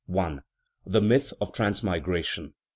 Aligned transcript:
The 0.83 0.99
myth 0.99 1.31
of 1.39 1.53
transmigration. 1.53 2.55